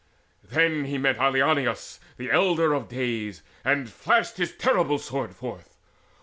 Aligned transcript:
Then 0.43 0.81
met 0.99 1.17
he 1.17 1.21
Ilioneus 1.21 1.99
the 2.17 2.31
elder 2.31 2.73
of 2.73 2.89
days, 2.89 3.43
And 3.63 3.87
flashed 3.87 4.37
his 4.37 4.55
terrible 4.55 4.97
sword 4.97 5.35
forth. 5.35 5.77